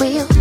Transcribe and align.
wheel 0.00 0.35